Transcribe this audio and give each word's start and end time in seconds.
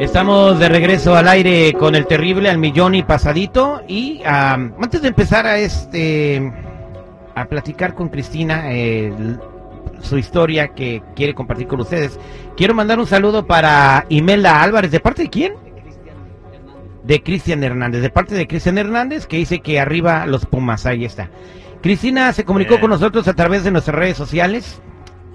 Estamos 0.00 0.58
de 0.58 0.70
regreso 0.70 1.14
al 1.14 1.28
aire 1.28 1.74
con 1.74 1.94
el 1.94 2.06
terrible 2.06 2.48
al 2.48 2.56
millón 2.56 2.94
y 2.94 3.02
pasadito. 3.02 3.82
Y 3.86 4.22
antes 4.24 5.02
de 5.02 5.08
empezar 5.08 5.44
a 5.46 5.58
este 5.58 6.50
a 7.34 7.44
platicar 7.44 7.94
con 7.94 8.08
Cristina 8.08 8.72
eh, 8.72 9.12
su 10.00 10.16
historia 10.16 10.68
que 10.68 11.02
quiere 11.14 11.34
compartir 11.34 11.66
con 11.66 11.80
ustedes, 11.80 12.18
quiero 12.56 12.72
mandar 12.72 12.98
un 12.98 13.06
saludo 13.06 13.46
para 13.46 14.06
Imelda 14.08 14.62
Álvarez. 14.62 14.90
¿De 14.90 15.00
parte 15.00 15.24
de 15.24 15.28
quién? 15.28 15.52
De 17.04 17.22
Cristian 17.22 17.62
Hernández. 17.62 18.00
De 18.00 18.08
parte 18.08 18.34
de 18.34 18.46
Cristian 18.46 18.78
Hernández 18.78 19.26
que 19.26 19.36
dice 19.36 19.60
que 19.60 19.80
arriba 19.80 20.24
los 20.24 20.46
Pumas. 20.46 20.86
Ahí 20.86 21.04
está. 21.04 21.28
Cristina 21.82 22.32
se 22.32 22.46
comunicó 22.46 22.80
con 22.80 22.88
nosotros 22.88 23.28
a 23.28 23.34
través 23.34 23.64
de 23.64 23.70
nuestras 23.70 23.96
redes 23.96 24.16
sociales 24.16 24.80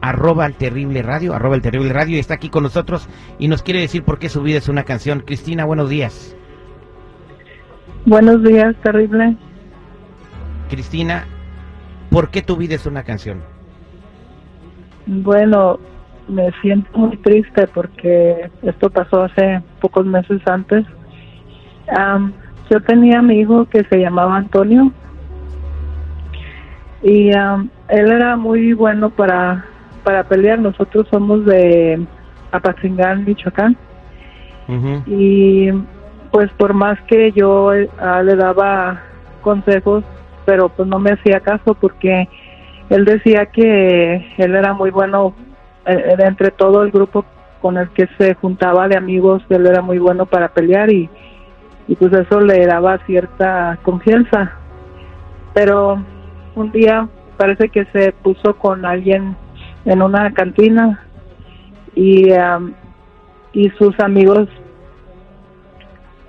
arroba 0.00 0.46
el 0.46 0.54
terrible 0.54 1.02
radio, 1.02 1.34
arroba 1.34 1.56
el 1.56 1.62
terrible 1.62 1.92
radio, 1.92 2.16
y 2.16 2.20
está 2.20 2.34
aquí 2.34 2.48
con 2.48 2.62
nosotros 2.62 3.08
y 3.38 3.48
nos 3.48 3.62
quiere 3.62 3.80
decir 3.80 4.02
por 4.02 4.18
qué 4.18 4.28
su 4.28 4.42
vida 4.42 4.58
es 4.58 4.68
una 4.68 4.84
canción. 4.84 5.20
Cristina, 5.20 5.64
buenos 5.64 5.88
días. 5.88 6.36
Buenos 8.06 8.42
días, 8.42 8.74
terrible. 8.82 9.36
Cristina, 10.68 11.24
¿por 12.10 12.30
qué 12.30 12.42
tu 12.42 12.56
vida 12.56 12.76
es 12.76 12.86
una 12.86 13.02
canción? 13.02 13.42
Bueno, 15.06 15.78
me 16.28 16.50
siento 16.62 16.96
muy 16.96 17.16
triste 17.18 17.66
porque 17.68 18.50
esto 18.62 18.88
pasó 18.88 19.24
hace 19.24 19.60
pocos 19.80 20.06
meses 20.06 20.40
antes. 20.46 20.86
yo 22.70 22.80
tenía 22.82 23.18
un 23.18 23.26
amigo 23.26 23.66
que 23.66 23.84
se 23.84 23.98
llamaba 23.98 24.36
Antonio 24.36 24.92
y 27.02 27.30
él 27.30 27.70
era 27.88 28.36
muy 28.36 28.72
bueno 28.72 29.10
para 29.10 29.64
para 30.00 30.24
pelear. 30.24 30.58
Nosotros 30.58 31.06
somos 31.10 31.44
de 31.44 32.00
Apatzingán, 32.52 33.24
Michoacán. 33.24 33.76
Y 35.06 35.68
pues 36.30 36.48
por 36.52 36.74
más 36.74 37.00
que 37.02 37.32
yo 37.32 37.70
ah, 37.98 38.22
le 38.22 38.36
daba 38.36 39.02
consejos, 39.40 40.04
pero 40.44 40.68
pues 40.68 40.88
no 40.88 41.00
me 41.00 41.12
hacía 41.12 41.40
caso 41.40 41.74
porque 41.74 42.28
él 42.88 43.04
decía 43.04 43.46
que 43.46 44.32
él 44.38 44.54
era 44.54 44.72
muy 44.72 44.90
bueno 44.90 45.34
eh, 45.86 46.14
entre 46.18 46.52
todo 46.52 46.82
el 46.84 46.92
grupo 46.92 47.24
con 47.60 47.78
el 47.78 47.88
que 47.90 48.08
se 48.16 48.34
juntaba 48.34 48.88
de 48.88 48.96
amigos, 48.96 49.42
él 49.48 49.66
era 49.66 49.82
muy 49.82 49.98
bueno 49.98 50.26
para 50.26 50.48
pelear 50.48 50.90
y, 50.90 51.10
y 51.88 51.96
pues 51.96 52.12
eso 52.12 52.40
le 52.40 52.64
daba 52.66 52.98
cierta 53.06 53.78
confianza. 53.82 54.52
Pero 55.52 56.02
un 56.54 56.70
día 56.72 57.08
parece 57.36 57.68
que 57.68 57.84
se 57.86 58.12
puso 58.12 58.54
con 58.56 58.84
alguien 58.84 59.36
en 59.84 60.02
una 60.02 60.32
cantina 60.32 61.04
y, 61.94 62.30
y 63.52 63.70
sus 63.78 63.98
amigos 64.00 64.48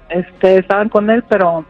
este 0.09 0.57
estaban 0.57 0.89
con 0.89 1.09
él 1.09 1.23
pero 1.29 1.65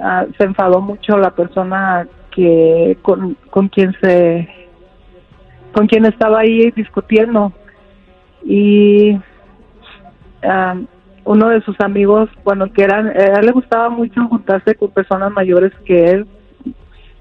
ah, 0.00 0.26
se 0.36 0.44
enfadó 0.44 0.80
mucho 0.80 1.16
la 1.16 1.30
persona 1.30 2.06
que 2.30 2.98
con, 3.02 3.36
con 3.50 3.68
quien 3.68 3.94
se 4.00 4.48
con 5.72 5.86
quien 5.86 6.04
estaba 6.04 6.40
ahí 6.40 6.70
discutiendo. 6.72 7.52
Y 8.44 9.18
uno 11.24 11.48
de 11.50 11.60
sus 11.62 11.80
amigos 11.80 12.28
bueno 12.42 12.72
que 12.72 12.82
eran 12.82 13.06
a 13.06 13.38
él 13.38 13.46
le 13.46 13.52
gustaba 13.52 13.88
mucho 13.88 14.26
juntarse 14.26 14.74
con 14.74 14.90
personas 14.90 15.30
mayores 15.30 15.72
que 15.84 16.10
él 16.10 16.26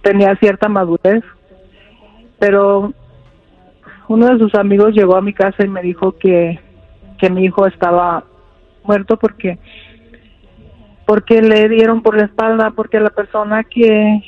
tenía 0.01 0.35
cierta 0.37 0.67
madurez 0.67 1.23
pero 2.39 2.91
uno 4.11 4.27
de 4.27 4.39
sus 4.39 4.53
amigos 4.55 4.93
llegó 4.93 5.15
a 5.15 5.21
mi 5.21 5.33
casa 5.33 5.63
y 5.63 5.69
me 5.69 5.81
dijo 5.81 6.17
que, 6.17 6.59
que 7.17 7.29
mi 7.29 7.45
hijo 7.45 7.65
estaba 7.65 8.25
muerto 8.83 9.17
porque 9.17 9.57
porque 11.05 11.41
le 11.41 11.69
dieron 11.69 12.01
por 12.01 12.17
la 12.17 12.25
espalda 12.25 12.71
porque 12.71 12.99
la 12.99 13.11
persona 13.11 13.63
que 13.63 14.21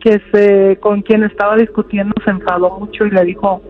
que 0.00 0.22
se 0.32 0.78
con 0.80 1.02
quien 1.02 1.22
estaba 1.24 1.56
discutiendo 1.56 2.14
se 2.24 2.30
enfadó 2.30 2.78
mucho 2.78 3.04
y 3.04 3.10
le 3.10 3.24
dijo 3.24 3.60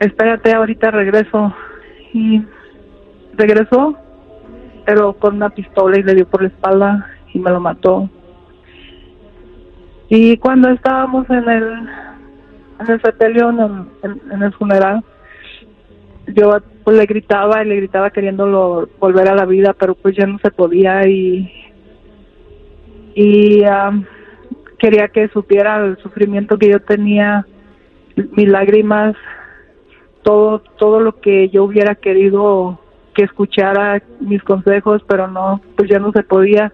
espérate 0.00 0.52
ahorita 0.52 0.90
regreso 0.90 1.54
y 2.12 2.42
regresó 3.34 3.96
pero 4.84 5.14
con 5.14 5.36
una 5.36 5.48
pistola 5.48 5.98
y 5.98 6.02
le 6.02 6.14
dio 6.14 6.26
por 6.26 6.42
la 6.42 6.48
espalda 6.48 7.06
y 7.32 7.38
me 7.38 7.50
lo 7.50 7.60
mató. 7.60 8.10
Y 10.08 10.36
cuando 10.38 10.68
estábamos 10.68 11.28
en 11.30 11.48
el 11.48 11.88
en 12.82 12.90
el 12.90 13.02
sepelio, 13.02 13.50
en 13.50 14.42
el, 14.42 14.52
funeral, 14.54 15.02
yo 16.28 16.58
pues 16.84 16.96
le 16.96 17.06
gritaba 17.06 17.62
y 17.62 17.68
le 17.68 17.76
gritaba 17.76 18.10
queriéndolo 18.10 18.88
volver 18.98 19.28
a 19.28 19.34
la 19.34 19.44
vida, 19.44 19.74
pero 19.78 19.94
pues 19.94 20.16
ya 20.16 20.26
no 20.26 20.38
se 20.38 20.50
podía 20.50 21.06
y 21.06 21.50
y 23.14 23.62
quería 24.78 25.08
que 25.08 25.28
supiera 25.28 25.84
el 25.84 25.98
sufrimiento 25.98 26.58
que 26.58 26.70
yo 26.70 26.80
tenía, 26.80 27.46
mis 28.16 28.48
lágrimas, 28.48 29.14
todo 30.22 30.60
todo 30.78 31.00
lo 31.00 31.20
que 31.20 31.48
yo 31.50 31.64
hubiera 31.64 31.94
querido 31.94 32.78
que 33.14 33.24
escuchara 33.24 34.02
mis 34.20 34.42
consejos, 34.42 35.02
pero 35.06 35.28
no, 35.28 35.60
pues 35.76 35.90
ya 35.90 35.98
no 35.98 36.12
se 36.12 36.22
podía. 36.22 36.72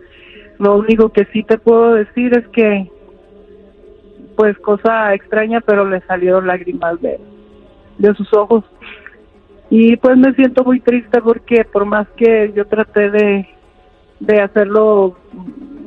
Lo 0.59 0.77
único 0.77 1.11
que 1.11 1.25
sí 1.33 1.43
te 1.43 1.59
puedo 1.59 1.95
decir 1.95 2.37
es 2.37 2.47
que 2.49 2.91
pues 4.39 4.57
cosa 4.59 5.13
extraña, 5.15 5.61
pero 5.61 5.85
le 5.85 6.01
salieron 6.03 6.47
lágrimas 6.47 7.01
de, 7.01 7.19
de 7.99 8.15
sus 8.15 8.33
ojos. 8.33 8.63
Y 9.69 9.97
pues 9.97 10.17
me 10.17 10.33
siento 10.35 10.63
muy 10.63 10.79
triste 10.79 11.21
porque 11.21 11.65
por 11.65 11.85
más 11.85 12.07
que 12.17 12.53
yo 12.55 12.65
traté 12.65 13.11
de, 13.11 13.49
de 14.21 14.41
hacerlo 14.41 15.17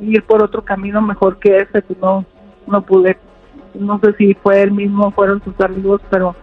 ir 0.02 0.22
por 0.24 0.42
otro 0.42 0.60
camino 0.60 1.00
mejor 1.00 1.38
que 1.38 1.56
ese, 1.56 1.80
pues 1.80 1.98
no, 1.98 2.26
no 2.66 2.82
pude. 2.82 3.16
No 3.72 3.98
sé 4.00 4.12
si 4.18 4.34
fue 4.34 4.60
él 4.60 4.72
mismo, 4.72 5.10
fueron 5.12 5.42
sus 5.42 5.58
amigos, 5.58 6.02
pero 6.10 6.36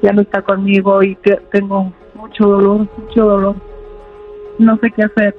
ya 0.00 0.14
no 0.14 0.22
está 0.22 0.40
conmigo 0.40 1.02
y 1.02 1.14
tengo 1.52 1.92
mucho 2.14 2.48
dolor, 2.48 2.88
mucho 2.96 3.26
dolor. 3.26 3.56
No 4.58 4.78
sé 4.78 4.90
qué 4.92 5.02
hacer 5.02 5.36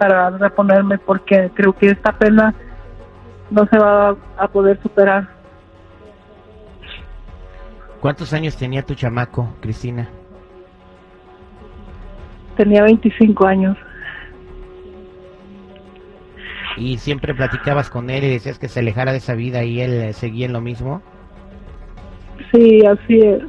para 0.00 0.30
reponerme 0.30 0.98
porque 0.98 1.48
creo 1.54 1.72
que 1.74 1.90
esta 1.90 2.10
pena 2.10 2.56
no 3.50 3.66
se 3.66 3.78
va 3.78 4.16
a 4.36 4.48
poder 4.48 4.80
superar. 4.82 5.28
¿Cuántos 8.00 8.32
años 8.32 8.56
tenía 8.56 8.82
tu 8.82 8.94
chamaco, 8.94 9.48
Cristina? 9.60 10.08
Tenía 12.56 12.84
25 12.84 13.46
años. 13.46 13.76
¿Y 16.76 16.98
siempre 16.98 17.34
platicabas 17.34 17.90
con 17.90 18.08
él 18.08 18.22
y 18.22 18.30
decías 18.30 18.58
que 18.58 18.68
se 18.68 18.80
alejara 18.80 19.10
de 19.10 19.18
esa 19.18 19.34
vida 19.34 19.64
y 19.64 19.80
él 19.80 20.14
seguía 20.14 20.46
en 20.46 20.52
lo 20.52 20.60
mismo? 20.60 21.02
Sí, 22.52 22.84
así 22.86 23.18
es. 23.18 23.42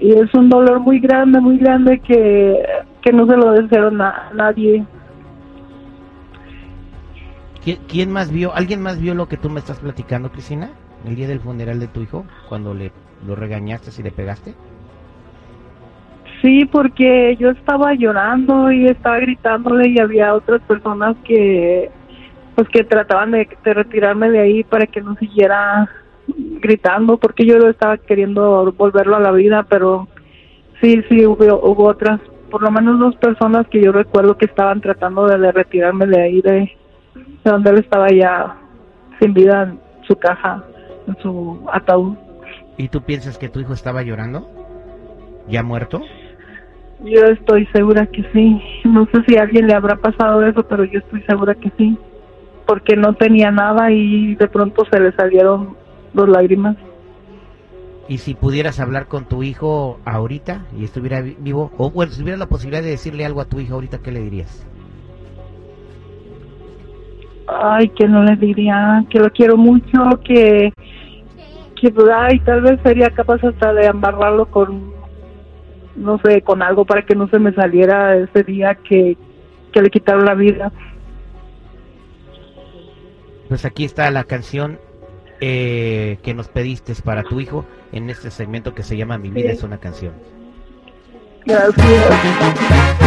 Y 0.00 0.12
es 0.12 0.34
un 0.34 0.48
dolor 0.48 0.80
muy 0.80 0.98
grande, 0.98 1.40
muy 1.40 1.56
grande 1.58 2.00
que, 2.00 2.64
que 3.00 3.12
no 3.12 3.26
se 3.26 3.36
lo 3.36 3.52
deseo 3.52 3.88
a 3.88 4.30
nadie. 4.34 4.84
¿Quién, 7.64 8.12
más 8.12 8.30
vio, 8.30 8.54
alguien 8.54 8.82
más 8.82 9.00
vio 9.00 9.14
lo 9.14 9.26
que 9.26 9.38
tú 9.38 9.48
me 9.48 9.60
estás 9.60 9.80
platicando, 9.80 10.30
Cristina? 10.30 10.70
El 11.06 11.16
día 11.16 11.26
del 11.26 11.40
funeral 11.40 11.80
de 11.80 11.88
tu 11.88 12.02
hijo, 12.02 12.26
cuando 12.48 12.74
le 12.74 12.92
lo 13.26 13.34
regañaste 13.34 13.90
y 13.98 14.02
le 14.02 14.10
pegaste. 14.10 14.54
Sí, 16.42 16.66
porque 16.66 17.36
yo 17.40 17.50
estaba 17.50 17.94
llorando 17.94 18.70
y 18.70 18.86
estaba 18.86 19.18
gritándole 19.18 19.88
y 19.88 19.98
había 19.98 20.34
otras 20.34 20.60
personas 20.62 21.16
que 21.24 21.90
pues 22.54 22.68
que 22.68 22.84
trataban 22.84 23.30
de, 23.32 23.48
retirarme 23.64 24.30
de 24.30 24.40
ahí 24.40 24.62
para 24.62 24.86
que 24.86 25.00
no 25.00 25.16
siguiera 25.16 25.88
gritando 26.60 27.16
porque 27.16 27.46
yo 27.46 27.58
lo 27.58 27.70
estaba 27.70 27.96
queriendo 27.96 28.72
volverlo 28.76 29.16
a 29.16 29.20
la 29.20 29.32
vida, 29.32 29.64
pero 29.68 30.06
sí, 30.82 31.02
sí 31.08 31.24
hubo, 31.24 31.44
hubo 31.62 31.84
otras, 31.84 32.20
por 32.50 32.62
lo 32.62 32.70
menos 32.70 32.98
dos 32.98 33.16
personas 33.16 33.66
que 33.68 33.82
yo 33.82 33.90
recuerdo 33.90 34.36
que 34.36 34.44
estaban 34.44 34.82
tratando 34.82 35.26
de 35.26 35.50
retirarme 35.50 36.06
de 36.06 36.22
ahí 36.22 36.40
de, 36.42 36.76
donde 37.44 37.70
él 37.70 37.78
estaba 37.78 38.08
ya 38.10 38.56
sin 39.20 39.34
vida 39.34 39.62
en 39.64 39.80
su 40.06 40.16
caja, 40.16 40.64
en 41.06 41.16
su 41.22 41.60
ataúd. 41.72 42.16
¿Y 42.76 42.88
tú 42.88 43.02
piensas 43.02 43.38
que 43.38 43.48
tu 43.48 43.60
hijo 43.60 43.72
estaba 43.72 44.02
llorando? 44.02 44.48
¿Ya 45.48 45.62
muerto? 45.62 46.02
Yo 47.04 47.20
estoy 47.26 47.66
segura 47.66 48.06
que 48.06 48.24
sí. 48.32 48.60
No 48.84 49.06
sé 49.12 49.22
si 49.28 49.36
a 49.36 49.42
alguien 49.42 49.66
le 49.66 49.74
habrá 49.74 49.96
pasado 49.96 50.44
eso, 50.46 50.62
pero 50.66 50.84
yo 50.84 50.98
estoy 51.00 51.22
segura 51.22 51.54
que 51.54 51.70
sí. 51.76 51.98
porque 52.66 52.96
no 52.96 53.12
tenía 53.14 53.50
nada 53.50 53.90
y 53.92 54.36
de 54.36 54.48
pronto 54.48 54.84
se 54.90 54.98
le 54.98 55.12
salieron 55.12 55.76
dos 56.14 56.28
lágrimas. 56.28 56.76
Y 58.08 58.18
si 58.18 58.34
pudieras 58.34 58.80
hablar 58.80 59.06
con 59.06 59.26
tu 59.26 59.42
hijo 59.42 59.98
ahorita 60.06 60.62
y 60.78 60.84
estuviera 60.84 61.20
vi- 61.20 61.36
vivo, 61.38 61.70
o 61.76 61.90
bueno, 61.90 62.12
si 62.12 62.20
tuviera 62.20 62.38
la 62.38 62.46
posibilidad 62.46 62.82
de 62.82 62.90
decirle 62.90 63.24
algo 63.26 63.40
a 63.42 63.46
tu 63.46 63.60
hijo 63.60 63.74
ahorita, 63.74 63.98
¿qué 63.98 64.12
le 64.12 64.20
dirías? 64.20 64.66
Ay, 67.62 67.88
que 67.90 68.08
no 68.08 68.22
le 68.22 68.36
diría, 68.36 69.04
que 69.10 69.18
lo 69.18 69.30
quiero 69.30 69.56
mucho, 69.56 70.20
que, 70.24 70.72
que 71.76 71.92
ay, 72.14 72.40
tal 72.40 72.62
vez 72.62 72.80
sería 72.82 73.10
capaz 73.10 73.42
hasta 73.44 73.72
de 73.72 73.86
embarrarlo 73.86 74.46
con, 74.46 74.92
no 75.96 76.18
sé, 76.24 76.42
con 76.42 76.62
algo 76.62 76.84
para 76.84 77.02
que 77.02 77.14
no 77.14 77.28
se 77.28 77.38
me 77.38 77.52
saliera 77.52 78.16
ese 78.16 78.42
día 78.42 78.74
que, 78.74 79.16
que 79.72 79.82
le 79.82 79.90
quitaron 79.90 80.24
la 80.24 80.34
vida. 80.34 80.72
Pues 83.48 83.64
aquí 83.64 83.84
está 83.84 84.10
la 84.10 84.24
canción 84.24 84.78
eh, 85.40 86.18
que 86.22 86.34
nos 86.34 86.48
pediste 86.48 86.94
para 87.04 87.22
tu 87.22 87.40
hijo 87.40 87.64
en 87.92 88.08
este 88.10 88.30
segmento 88.30 88.74
que 88.74 88.82
se 88.82 88.96
llama 88.96 89.18
Mi 89.18 89.30
vida 89.30 89.50
Sí. 89.50 89.56
es 89.56 89.62
una 89.62 89.78
canción. 89.78 90.12
Gracias. 91.44 93.03